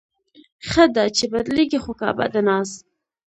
[0.67, 2.69] ښه ده، چې بدلېږي خو کعبه د ناز